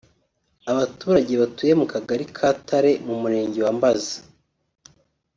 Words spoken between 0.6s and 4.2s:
Abaturage batuye mu kagari ka Tare mu murenge wa Mbazi